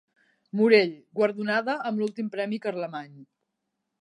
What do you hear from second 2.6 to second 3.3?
Carlemany.